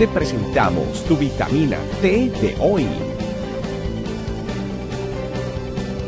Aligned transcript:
te 0.00 0.08
presentamos 0.08 1.04
tu 1.04 1.14
vitamina 1.14 1.76
T 2.00 2.30
de 2.40 2.56
hoy. 2.58 2.88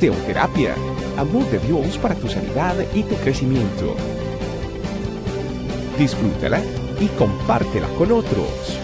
Teoterapia, 0.00 0.74
amor 1.18 1.44
de 1.50 1.58
Dios 1.58 1.98
para 1.98 2.14
tu 2.14 2.26
sanidad 2.26 2.74
y 2.94 3.02
tu 3.02 3.14
crecimiento. 3.16 3.94
Disfrútala 5.98 6.62
y 7.00 7.06
compártela 7.18 7.86
con 7.98 8.12
otros. 8.12 8.80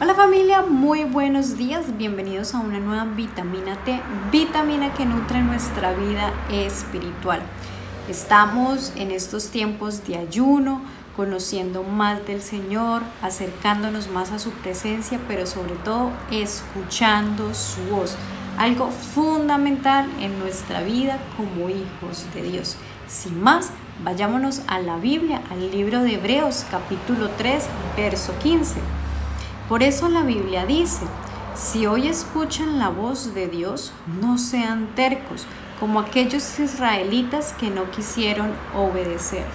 Hola 0.00 0.14
familia, 0.14 0.62
muy 0.62 1.04
buenos 1.04 1.58
días, 1.58 1.98
bienvenidos 1.98 2.54
a 2.54 2.60
una 2.60 2.80
nueva 2.80 3.04
vitamina 3.04 3.76
T, 3.84 4.00
vitamina 4.32 4.94
que 4.94 5.04
nutre 5.04 5.42
nuestra 5.42 5.92
vida 5.92 6.32
espiritual. 6.50 7.42
Estamos 8.08 8.94
en 8.96 9.10
estos 9.10 9.48
tiempos 9.48 10.06
de 10.06 10.16
ayuno, 10.16 10.80
conociendo 11.14 11.82
más 11.82 12.26
del 12.26 12.40
Señor, 12.40 13.02
acercándonos 13.20 14.08
más 14.08 14.32
a 14.32 14.38
su 14.38 14.50
presencia, 14.50 15.20
pero 15.28 15.46
sobre 15.46 15.74
todo 15.84 16.10
escuchando 16.30 17.52
su 17.52 17.82
voz, 17.90 18.16
algo 18.56 18.90
fundamental 18.90 20.08
en 20.20 20.38
nuestra 20.38 20.82
vida 20.82 21.18
como 21.36 21.68
hijos 21.68 22.24
de 22.32 22.44
Dios. 22.44 22.76
Sin 23.06 23.42
más, 23.42 23.72
vayámonos 24.02 24.62
a 24.68 24.78
la 24.78 24.96
Biblia, 24.96 25.42
al 25.50 25.70
libro 25.70 26.00
de 26.00 26.14
Hebreos 26.14 26.64
capítulo 26.70 27.28
3, 27.36 27.66
verso 27.94 28.32
15. 28.42 28.80
Por 29.68 29.82
eso 29.82 30.08
la 30.08 30.22
Biblia 30.22 30.64
dice, 30.64 31.04
si 31.54 31.84
hoy 31.84 32.08
escuchan 32.08 32.78
la 32.78 32.88
voz 32.88 33.34
de 33.34 33.48
Dios, 33.48 33.92
no 34.18 34.38
sean 34.38 34.94
tercos, 34.94 35.46
como 35.80 36.00
aquellos 36.00 36.58
israelitas 36.58 37.54
que 37.58 37.70
no 37.70 37.90
quisieron 37.90 38.50
obedecer. 38.74 39.46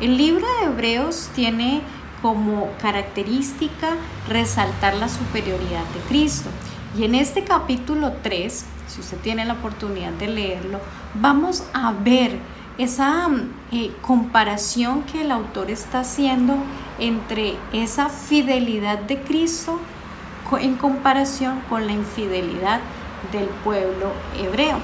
El 0.00 0.16
libro 0.16 0.46
de 0.60 0.66
Hebreos 0.66 1.30
tiene 1.34 1.82
como 2.20 2.70
característica 2.80 3.90
resaltar 4.28 4.94
la 4.94 5.08
superioridad 5.08 5.84
de 5.94 6.00
Cristo. 6.08 6.50
Y 6.98 7.04
en 7.04 7.14
este 7.14 7.44
capítulo 7.44 8.12
3, 8.22 8.64
si 8.88 9.00
usted 9.00 9.18
tiene 9.18 9.44
la 9.44 9.54
oportunidad 9.54 10.12
de 10.12 10.28
leerlo, 10.28 10.80
vamos 11.14 11.64
a 11.72 11.92
ver 11.92 12.38
esa 12.78 13.28
eh, 13.72 13.92
comparación 14.02 15.02
que 15.02 15.20
el 15.20 15.30
autor 15.30 15.70
está 15.70 16.00
haciendo 16.00 16.56
entre 16.98 17.56
esa 17.72 18.08
fidelidad 18.08 18.98
de 18.98 19.20
Cristo 19.20 19.78
en 20.60 20.76
comparación 20.76 21.60
con 21.68 21.86
la 21.86 21.92
infidelidad 21.92 22.80
del 23.32 23.46
pueblo 23.64 24.12
hebreo. 24.38 24.78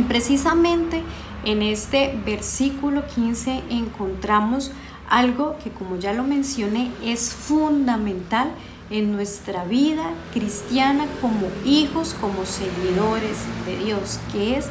Y 0.00 0.02
precisamente 0.04 1.02
en 1.44 1.60
este 1.60 2.18
versículo 2.24 3.06
15 3.06 3.64
encontramos 3.68 4.72
algo 5.10 5.58
que 5.62 5.68
como 5.70 5.96
ya 5.96 6.14
lo 6.14 6.24
mencioné 6.24 6.90
es 7.04 7.34
fundamental 7.34 8.50
en 8.88 9.12
nuestra 9.12 9.64
vida 9.64 10.04
cristiana 10.32 11.04
como 11.20 11.48
hijos, 11.66 12.16
como 12.18 12.46
seguidores 12.46 13.36
de 13.66 13.76
Dios, 13.84 14.18
que 14.32 14.56
es 14.56 14.70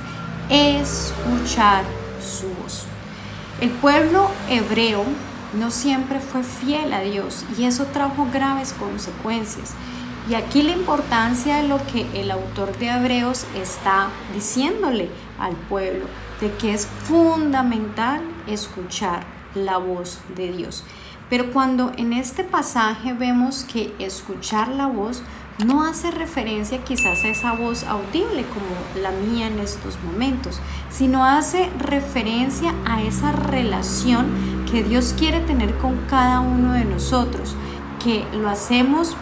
escuchar 0.50 1.84
su 2.20 2.48
voz. 2.64 2.86
El 3.62 3.70
pueblo 3.70 4.32
hebreo 4.50 5.04
no 5.60 5.70
siempre 5.70 6.20
fue 6.20 6.42
fiel 6.42 6.92
a 6.92 7.02
Dios 7.02 7.46
y 7.56 7.66
eso 7.66 7.86
trajo 7.86 8.28
graves 8.34 8.74
consecuencias. 8.74 9.76
Y 10.28 10.36
aquí 10.36 10.62
la 10.62 10.72
importancia 10.72 11.58
de 11.58 11.68
lo 11.68 11.78
que 11.88 12.06
el 12.20 12.32
autor 12.32 12.78
de 12.78 12.90
Hebreos 12.90 13.46
está 13.56 14.10
diciéndole 14.34 15.10
al 15.40 15.56
pueblo, 15.56 16.06
de 16.42 16.52
que 16.54 16.74
es 16.74 16.88
fundamental 17.04 18.22
escuchar 18.48 19.24
la 19.56 19.78
voz 19.78 20.20
de 20.36 20.52
Dios. 20.52 20.84
Pero 21.30 21.52
cuando 21.52 21.92
en 21.98 22.14
este 22.14 22.44
pasaje 22.44 23.14
vemos 23.14 23.64
que 23.64 23.94
escuchar 24.00 24.70
la 24.70 24.88
voz 24.88 25.22
no 25.66 25.84
hace 25.84 26.10
referencia 26.12 26.84
quizás 26.84 27.24
a 27.24 27.28
esa 27.28 27.52
voz 27.54 27.84
audible 27.84 28.46
como 28.46 29.02
la 29.02 29.12
mía 29.12 29.48
en 29.48 29.60
estos 29.60 29.98
momentos, 30.04 30.60
sino 30.90 31.26
hace 31.26 31.70
referencia 31.80 32.74
a 32.86 33.02
esa 33.04 33.32
relación 33.34 34.66
que 34.72 34.84
Dios 34.84 35.14
quiere 35.18 35.42
tener 35.42 35.76
con 35.78 35.98
cada 36.10 36.40
uno 36.40 36.74
de 36.74 36.86
nosotros, 36.86 37.56
que 38.02 38.26
lo 38.34 38.50
hacemos 38.50 39.18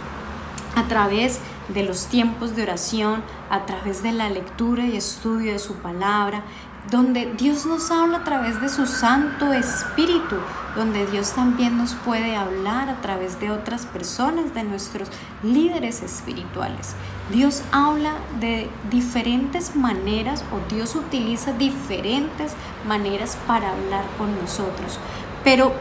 a 0.78 0.88
través 0.88 1.40
de 1.70 1.82
los 1.82 2.06
tiempos 2.06 2.56
de 2.56 2.62
oración, 2.62 3.24
a 3.50 3.66
través 3.66 4.04
de 4.04 4.12
la 4.12 4.30
lectura 4.30 4.86
y 4.86 4.96
estudio 4.96 5.54
de 5.54 5.60
su 5.60 5.74
palabra, 5.74 6.44
donde 6.92 7.34
Dios 7.36 7.66
nos 7.66 7.90
habla 7.90 8.20
a 8.20 8.24
través 8.24 8.62
de 8.62 8.70
su 8.70 8.86
Santo 8.86 9.52
Espíritu, 9.54 10.36
donde 10.76 11.08
Dios 11.08 11.32
también 11.32 11.80
nos 11.80 11.96
puede 11.96 12.36
hablar 12.36 12.90
a 12.90 13.02
través 13.02 13.40
de 13.40 13.50
otras 13.50 13.88
personas, 13.88 14.54
de 14.54 14.64
nuestros 14.64 15.10
líderes 15.42 16.04
espirituales. 16.04 16.94
Dios 17.32 17.64
habla 17.72 18.14
de 18.40 18.70
diferentes 18.92 19.76
maneras 19.76 20.46
o 20.54 20.74
Dios 20.74 20.96
utiliza 20.96 21.54
diferentes 21.54 22.54
maneras 22.88 23.36
para 23.48 23.72
hablar 23.72 24.06
con 24.20 24.40
nosotros. 24.40 25.00
Pero 25.44 25.74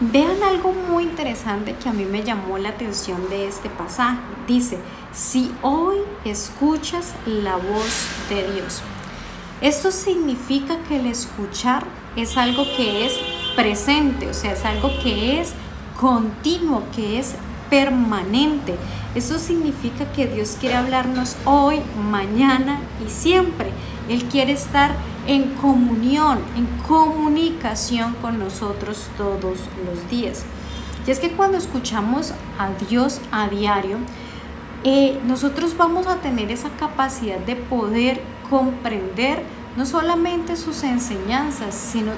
Vean 0.00 0.42
algo 0.42 0.72
muy 0.72 1.04
interesante 1.04 1.76
que 1.76 1.88
a 1.88 1.92
mí 1.92 2.04
me 2.04 2.24
llamó 2.24 2.58
la 2.58 2.70
atención 2.70 3.28
de 3.28 3.46
este 3.46 3.68
pasaje. 3.70 4.18
Dice, 4.48 4.78
si 5.12 5.52
hoy 5.62 5.98
escuchas 6.24 7.14
la 7.26 7.56
voz 7.56 8.06
de 8.28 8.52
Dios. 8.52 8.82
Esto 9.60 9.92
significa 9.92 10.78
que 10.88 10.96
el 10.96 11.06
escuchar 11.06 11.84
es 12.16 12.36
algo 12.36 12.64
que 12.76 13.06
es 13.06 13.12
presente, 13.54 14.28
o 14.28 14.34
sea, 14.34 14.52
es 14.52 14.64
algo 14.64 14.90
que 15.02 15.40
es 15.40 15.52
continuo, 16.00 16.82
que 16.94 17.20
es 17.20 17.36
permanente. 17.70 18.74
Eso 19.14 19.38
significa 19.38 20.10
que 20.12 20.26
Dios 20.26 20.56
quiere 20.58 20.74
hablarnos 20.74 21.36
hoy, 21.44 21.80
mañana 22.10 22.80
y 23.06 23.08
siempre. 23.08 23.70
Él 24.08 24.24
quiere 24.24 24.52
estar 24.52 24.96
en 25.26 25.54
comunión, 25.54 26.38
en 26.56 26.66
comunicación 26.86 28.14
con 28.20 28.38
nosotros 28.38 29.08
todos 29.16 29.58
los 29.84 30.10
días. 30.10 30.44
Y 31.06 31.10
es 31.10 31.18
que 31.18 31.32
cuando 31.32 31.58
escuchamos 31.58 32.32
a 32.58 32.70
Dios 32.88 33.20
a 33.30 33.48
diario, 33.48 33.98
eh, 34.84 35.20
nosotros 35.26 35.76
vamos 35.76 36.06
a 36.06 36.16
tener 36.16 36.50
esa 36.50 36.70
capacidad 36.70 37.38
de 37.38 37.56
poder 37.56 38.20
comprender 38.50 39.42
no 39.76 39.86
solamente 39.86 40.56
sus 40.56 40.82
enseñanzas, 40.82 41.74
sino 41.74 42.12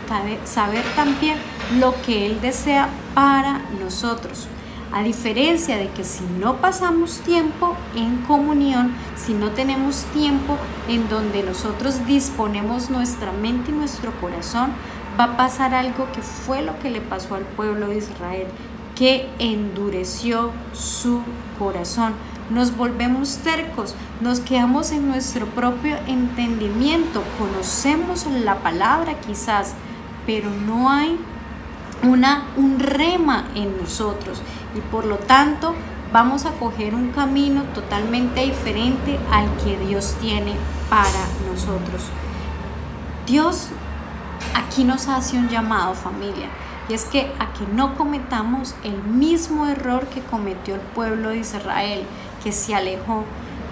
saber 0.45 0.85
también 0.97 1.39
lo 1.79 1.95
que 2.03 2.27
Él 2.27 2.41
desea 2.41 2.89
para 3.15 3.61
nosotros. 3.81 4.49
A 4.93 5.03
diferencia 5.03 5.77
de 5.77 5.89
que 5.89 6.05
si 6.05 6.23
no 6.39 6.59
pasamos 6.59 7.19
tiempo 7.21 7.75
en 7.97 8.19
comunión, 8.19 8.93
si 9.17 9.35
no 9.35 9.51
tenemos 9.51 10.05
tiempo 10.15 10.57
en 10.89 11.09
donde 11.09 11.43
nosotros 11.43 12.07
disponemos 12.07 12.91
nuestra 12.91 13.33
mente 13.33 13.73
y 13.73 13.75
nuestro 13.75 14.13
corazón, 14.21 14.71
va 15.19 15.25
a 15.25 15.37
pasar 15.37 15.75
algo 15.75 16.07
que 16.13 16.23
fue 16.23 16.63
lo 16.63 16.79
que 16.79 16.91
le 16.91 17.01
pasó 17.01 17.35
al 17.35 17.43
pueblo 17.43 17.89
de 17.89 17.99
Israel, 17.99 18.47
que 18.95 19.29
endureció 19.39 20.53
su 20.73 21.23
corazón. 21.59 22.15
Nos 22.51 22.77
volvemos 22.77 23.39
tercos, 23.39 23.95
nos 24.21 24.39
quedamos 24.41 24.93
en 24.93 25.09
nuestro 25.09 25.47
propio 25.47 25.97
entendimiento, 26.07 27.23
conocemos 27.39 28.27
la 28.27 28.57
palabra 28.57 29.15
quizás, 29.21 29.75
pero 30.27 30.51
no 30.51 30.91
hay 30.91 31.19
una, 32.03 32.45
un 32.57 32.79
rema 32.79 33.47
en 33.55 33.77
nosotros 33.79 34.43
y 34.75 34.81
por 34.81 35.05
lo 35.05 35.17
tanto 35.17 35.75
vamos 36.13 36.47
a 36.47 36.53
coger 36.53 36.95
un 36.95 37.11
camino 37.11 37.63
totalmente 37.75 38.43
diferente 38.43 39.19
al 39.33 39.49
que 39.65 39.77
Dios 39.79 40.17
tiene 40.21 40.55
para 40.89 41.09
nosotros. 41.51 42.03
Dios 43.27 43.69
aquí 44.55 44.85
nos 44.85 45.09
hace 45.09 45.37
un 45.37 45.49
llamado 45.49 45.95
familia 45.95 46.49
y 46.89 46.95
es 46.95 47.05
que 47.05 47.33
a 47.39 47.53
que 47.53 47.67
no 47.73 47.97
cometamos 47.97 48.75
el 48.85 49.03
mismo 49.03 49.67
error 49.67 50.07
que 50.07 50.21
cometió 50.21 50.75
el 50.75 50.81
pueblo 50.81 51.31
de 51.31 51.39
Israel, 51.39 52.05
que 52.43 52.53
se 52.53 52.75
alejó, 52.75 53.25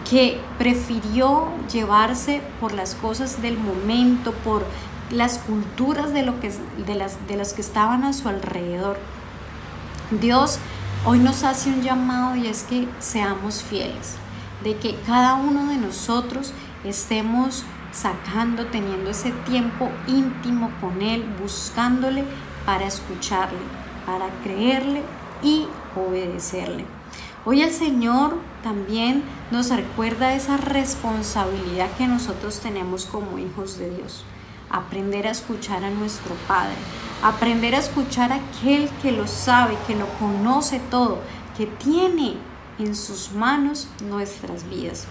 que 0.09 0.41
prefirió 0.59 1.49
llevarse 1.71 2.41
por 2.61 2.73
las 2.73 2.95
cosas 2.95 3.43
del 3.43 3.59
momento, 3.59 4.33
por 4.33 4.65
las 5.11 5.39
culturas 5.39 6.13
de, 6.13 6.23
lo 6.23 6.41
que, 6.41 6.53
de, 6.87 6.95
las, 6.95 7.27
de 7.29 7.37
las 7.37 7.53
que 7.53 7.61
estaban 7.61 8.05
a 8.05 8.13
su 8.15 8.29
alrededor. 8.29 8.99
Dios 10.11 10.59
hoy 11.05 11.19
nos 11.19 11.43
hace 11.43 11.69
un 11.69 11.83
llamado 11.83 12.37
y 12.37 12.47
es 12.47 12.63
que 12.63 12.87
seamos 13.01 13.63
fieles, 13.63 14.15
de 14.63 14.77
que 14.77 14.95
cada 15.07 15.35
uno 15.35 15.67
de 15.69 15.77
nosotros 15.77 16.53
estemos 16.85 17.65
sacando, 17.93 18.67
teniendo 18.67 19.11
ese 19.11 19.33
tiempo 19.47 19.91
íntimo 20.07 20.71
con 20.81 21.03
Él, 21.03 21.25
buscándole 21.41 22.25
para 22.65 22.87
escucharle, 22.87 23.59
para 24.07 24.29
creerle 24.43 25.03
y 25.43 25.67
obedecerle. 25.97 26.87
Hoy 27.45 27.63
el 27.63 27.73
Señor 27.73 28.37
también 28.63 29.25
nos 29.51 29.71
recuerda 29.71 30.35
esa 30.35 30.57
responsabilidad 30.57 31.91
que 31.99 32.07
nosotros 32.07 32.61
tenemos 32.61 33.05
como 33.07 33.39
hijos 33.39 33.79
de 33.79 33.91
Dios. 33.91 34.25
Aprender 34.73 35.27
a 35.27 35.31
escuchar 35.31 35.85
a 35.85 35.91
nuestro 35.91 36.35
Padre, 36.49 36.75
aprender 37.23 37.75
a 37.75 37.79
escuchar 37.79 38.33
a 38.33 38.37
aquel 38.37 38.89
que 39.03 39.13
lo 39.13 39.29
sabe, 39.29 39.77
que 39.87 39.95
lo 39.95 40.09
conoce 40.19 40.81
todo, 40.91 41.21
que 41.57 41.67
tiene 41.67 42.37
en 42.79 42.97
sus 42.97 43.33
manos 43.33 43.89
nuestras 44.01 44.69
vidas. 44.69 45.07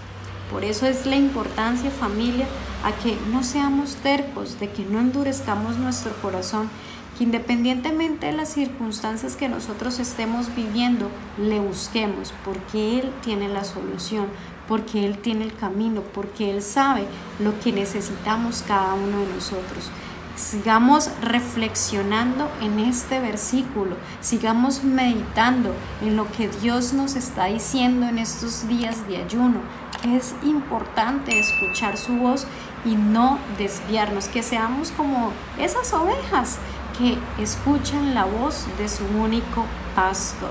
Por 0.50 0.64
eso 0.64 0.86
es 0.86 1.06
la 1.06 1.16
importancia 1.16 1.90
familia 1.90 2.46
a 2.84 2.92
que 3.02 3.16
no 3.30 3.42
seamos 3.42 3.94
tercos, 3.96 4.60
de 4.60 4.70
que 4.70 4.84
no 4.84 5.00
endurezcamos 5.00 5.78
nuestro 5.78 6.12
corazón, 6.20 6.68
que 7.16 7.24
independientemente 7.24 8.26
de 8.26 8.32
las 8.32 8.50
circunstancias 8.50 9.36
que 9.36 9.48
nosotros 9.48 9.98
estemos 9.98 10.54
viviendo, 10.54 11.10
le 11.38 11.60
busquemos, 11.60 12.32
porque 12.44 13.00
Él 13.00 13.12
tiene 13.22 13.48
la 13.48 13.64
solución, 13.64 14.26
porque 14.68 15.04
Él 15.04 15.18
tiene 15.18 15.44
el 15.44 15.54
camino, 15.54 16.02
porque 16.14 16.50
Él 16.50 16.62
sabe 16.62 17.04
lo 17.38 17.58
que 17.60 17.72
necesitamos 17.72 18.64
cada 18.66 18.94
uno 18.94 19.18
de 19.18 19.34
nosotros. 19.34 19.90
Sigamos 20.36 21.10
reflexionando 21.20 22.48
en 22.62 22.78
este 22.78 23.20
versículo, 23.20 23.96
sigamos 24.22 24.82
meditando 24.82 25.74
en 26.00 26.16
lo 26.16 26.30
que 26.32 26.48
Dios 26.48 26.94
nos 26.94 27.16
está 27.16 27.46
diciendo 27.46 28.06
en 28.06 28.18
estos 28.18 28.66
días 28.66 29.06
de 29.08 29.18
ayuno. 29.18 29.60
Es 30.08 30.34
importante 30.42 31.38
escuchar 31.38 31.98
su 31.98 32.14
voz 32.16 32.46
y 32.84 32.94
no 32.94 33.38
desviarnos, 33.58 34.26
que 34.28 34.42
seamos 34.42 34.90
como 34.92 35.32
esas 35.58 35.92
ovejas 35.92 36.58
que 36.98 37.18
escuchan 37.38 38.14
la 38.14 38.24
voz 38.24 38.66
de 38.78 38.88
su 38.88 39.04
único 39.04 39.64
pastor. 39.94 40.50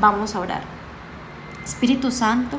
Vamos 0.00 0.34
a 0.34 0.40
orar. 0.40 0.62
Espíritu 1.64 2.10
Santo, 2.10 2.58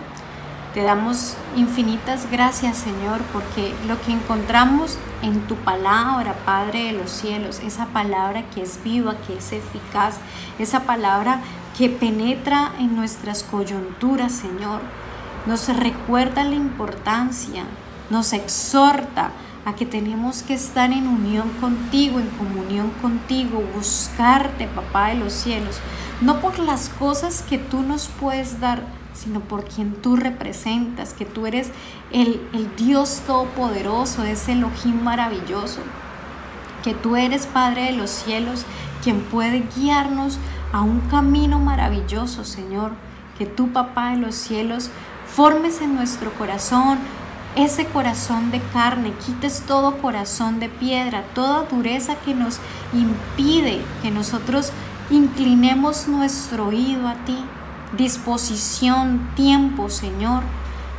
te 0.73 0.83
damos 0.83 1.37
infinitas 1.55 2.29
gracias, 2.29 2.77
Señor, 2.77 3.21
porque 3.31 3.73
lo 3.87 4.01
que 4.01 4.11
encontramos 4.11 4.97
en 5.21 5.47
tu 5.47 5.55
palabra, 5.55 6.35
Padre 6.45 6.85
de 6.85 6.91
los 6.91 7.11
cielos, 7.11 7.59
esa 7.59 7.85
palabra 7.87 8.43
que 8.49 8.61
es 8.61 8.83
viva, 8.83 9.15
que 9.25 9.37
es 9.37 9.53
eficaz, 9.53 10.17
esa 10.59 10.81
palabra 10.81 11.39
que 11.77 11.89
penetra 11.89 12.73
en 12.79 12.95
nuestras 12.95 13.43
coyunturas, 13.43 14.33
Señor, 14.33 14.81
nos 15.45 15.67
recuerda 15.69 16.43
la 16.43 16.55
importancia, 16.55 17.63
nos 18.09 18.33
exhorta 18.33 19.31
a 19.65 19.73
que 19.73 19.85
tenemos 19.85 20.43
que 20.43 20.53
estar 20.53 20.91
en 20.91 21.07
unión 21.07 21.49
contigo, 21.59 22.19
en 22.19 22.29
comunión 22.29 22.91
contigo, 23.01 23.63
buscarte, 23.75 24.67
Papá 24.67 25.07
de 25.07 25.15
los 25.15 25.33
cielos, 25.33 25.79
no 26.21 26.39
por 26.39 26.59
las 26.59 26.89
cosas 26.89 27.41
que 27.41 27.57
tú 27.57 27.81
nos 27.81 28.07
puedes 28.07 28.59
dar, 28.59 28.83
sino 29.13 29.39
por 29.39 29.65
quien 29.65 29.93
tú 29.95 30.15
representas, 30.15 31.13
que 31.13 31.25
tú 31.25 31.47
eres 31.47 31.71
el, 32.11 32.39
Dios 32.77 33.23
Todopoderoso, 33.25 34.23
ese 34.23 34.51
Elohim 34.51 35.01
maravilloso, 35.03 35.81
que 36.83 36.93
tú 36.93 37.15
eres 37.15 37.47
Padre 37.47 37.85
de 37.85 37.93
los 37.93 38.11
cielos, 38.11 38.65
quien 39.03 39.21
puede 39.21 39.63
guiarnos 39.75 40.37
a 40.71 40.81
un 40.81 40.99
camino 41.01 41.57
maravilloso, 41.57 42.45
Señor, 42.45 42.91
que 43.37 43.47
tú, 43.47 43.69
Papá 43.69 44.11
de 44.11 44.17
los 44.17 44.35
cielos, 44.35 44.91
formes 45.27 45.81
en 45.81 45.95
nuestro 45.95 46.31
corazón 46.33 46.99
ese 47.55 47.85
corazón 47.85 48.51
de 48.51 48.61
carne, 48.73 49.13
quites 49.25 49.63
todo 49.65 49.97
corazón 49.97 50.59
de 50.59 50.69
piedra, 50.69 51.23
toda 51.33 51.63
dureza 51.63 52.15
que 52.15 52.33
nos 52.33 52.59
impide 52.93 53.81
que 54.01 54.11
nosotros 54.11 54.71
inclinemos 55.09 56.07
nuestro 56.07 56.67
oído 56.67 57.07
a 57.07 57.15
ti 57.25 57.37
disposición, 57.95 59.29
tiempo, 59.35 59.89
Señor. 59.89 60.43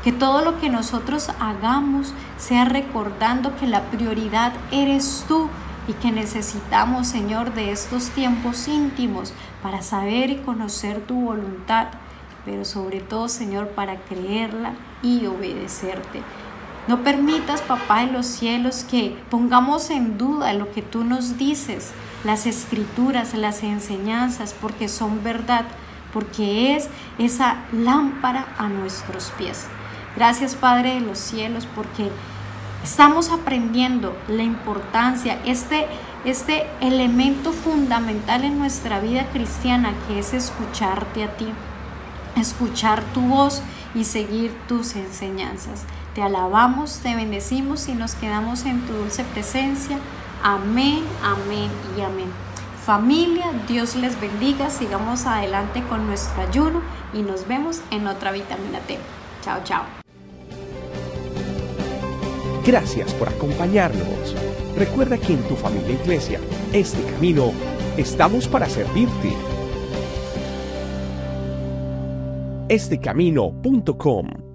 Que 0.03 0.13
todo 0.13 0.43
lo 0.43 0.61
que 0.61 0.71
nosotros 0.71 1.31
hagamos 1.41 2.13
sea 2.39 2.65
recordando 2.65 3.57
que 3.57 3.67
la 3.67 3.83
prioridad 3.91 4.53
eres 4.71 5.25
tú 5.27 5.49
y 5.89 5.95
que 5.95 6.13
necesitamos, 6.13 7.09
Señor, 7.09 7.55
de 7.55 7.73
estos 7.73 8.11
tiempos 8.11 8.69
íntimos 8.69 9.33
para 9.63 9.83
saber 9.83 10.31
y 10.31 10.37
conocer 10.37 11.01
tu 11.01 11.15
voluntad, 11.21 11.89
pero 12.45 12.65
sobre 12.65 13.01
todo, 13.01 13.29
Señor, 13.29 13.69
para 13.71 13.97
creerla 13.97 14.75
y 15.07 15.27
obedecerte. 15.27 16.23
No 16.89 17.03
permitas, 17.03 17.63
papá 17.63 18.07
de 18.07 18.13
los 18.13 18.27
cielos, 18.27 18.85
que 18.89 19.17
pongamos 19.31 19.91
en 19.91 20.19
duda 20.19 20.53
lo 20.53 20.71
que 20.73 20.83
tú 20.83 21.05
nos 21.05 21.37
dices, 21.37 21.93
las 22.25 22.47
escrituras, 22.47 23.35
las 23.35 23.63
enseñanzas, 23.63 24.55
porque 24.61 24.89
son 24.89 25.23
verdad 25.25 25.65
porque 26.17 26.75
es 26.75 26.89
esa 27.19 27.57
lámpara 27.73 28.47
a 28.57 28.69
nuestros 28.69 29.33
pies. 29.37 29.67
Gracias 30.17 30.55
Padre 30.55 30.95
de 30.95 31.01
los 31.03 31.19
cielos 31.19 31.69
porque 31.75 32.11
estamos 32.83 33.31
aprendiendo 33.31 34.17
la 34.27 34.43
importancia, 34.43 35.39
este, 35.45 35.87
este 36.25 36.67
elemento 36.81 37.53
fundamental 37.53 38.45
en 38.45 38.59
nuestra 38.59 38.99
vida 38.99 39.27
cristiana 39.31 39.93
que 40.09 40.19
es 40.19 40.33
escucharte 40.33 41.23
a 41.23 41.37
ti, 41.37 41.49
escuchar 42.35 43.03
tu 43.13 43.21
voz 43.21 43.61
y 43.97 44.05
seguir 44.05 44.53
tus 44.69 44.95
enseñanzas. 44.95 45.83
Te 46.15 46.23
alabamos, 46.23 47.01
te 47.03 47.17
bendecimos 47.17 47.89
y 47.89 47.95
nos 47.95 48.15
quedamos 48.15 48.65
en 48.67 48.87
tu 48.87 48.93
dulce 48.93 49.25
presencia. 49.25 49.99
Amén, 50.43 51.03
amén 51.25 51.71
y 51.97 52.03
amén. 52.03 52.31
Familia, 52.85 53.47
Dios 53.67 53.97
les 53.97 54.21
bendiga, 54.21 54.71
sigamos 54.71 55.27
adelante 55.27 55.83
con 55.89 56.07
nuestro 56.07 56.43
ayuno 56.43 56.83
y 57.13 57.23
nos 57.23 57.49
vemos 57.49 57.81
en 57.91 58.07
otra 58.07 58.31
vitamina 58.31 58.79
T. 58.87 58.99
Chao, 59.43 59.61
chao. 59.65 59.83
Gracias 62.65 63.13
por 63.15 63.29
acompañarnos. 63.29 64.37
Recuerda 64.77 65.19
que 65.19 65.33
en 65.33 65.43
tu 65.49 65.57
familia 65.57 65.89
e 65.89 66.03
iglesia, 66.03 66.41
este 66.73 67.03
camino, 67.13 67.53
estamos 67.97 68.47
para 68.47 68.69
servirte. 68.69 69.56
Estecamino.com 72.69 74.46